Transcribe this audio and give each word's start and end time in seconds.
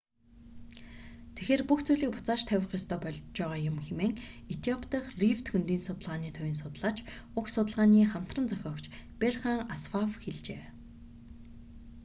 тэгэхээр 1.35 1.63
бүх 1.69 1.79
зүйлийг 1.85 2.11
буцааж 2.13 2.41
тавих 2.47 2.71
ёстой 2.79 2.99
болж 3.03 3.17
байгаа 3.39 3.59
юм 3.69 3.77
хэмээн 3.85 4.13
этиоп 4.53 4.81
дахь 4.91 5.09
рифт 5.21 5.45
хөндийн 5.49 5.85
судалгааны 5.85 6.29
төвийн 6.33 6.61
судлаач 6.61 6.97
уг 7.37 7.45
судалгааны 7.55 7.99
хамтран 8.11 8.45
зохиогч 8.51 8.85
берхан 9.21 9.59
асфав 9.75 10.09
хэлжээ 10.23 10.63